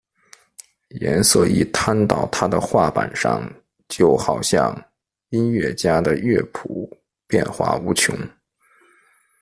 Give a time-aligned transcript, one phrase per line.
[0.99, 3.47] 颜色一摊到他的画板上
[3.87, 4.75] 就好像
[5.29, 6.89] 音乐家的乐谱
[7.27, 8.17] 变化无穷！